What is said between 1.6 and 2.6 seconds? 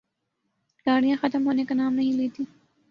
کا نام نہیں لیتیں۔